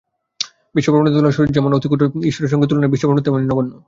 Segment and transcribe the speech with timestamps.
[0.75, 3.71] বিশ্বব্রহ্মাণ্ডের তুলনায় শরীর যেমন অতি ক্ষুদ্র, ঈশ্বরের সঙ্গে তুলনায় বিশ্বব্রহ্মাণ্ড তেমনি নগণ্য।